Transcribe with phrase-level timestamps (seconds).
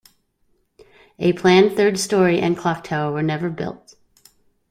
[1.19, 3.93] A planned third storey and clocktower were never built.